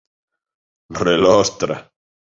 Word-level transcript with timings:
Relostra. 1.07 1.75